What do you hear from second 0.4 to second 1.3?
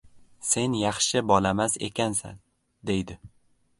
Sen yaxshi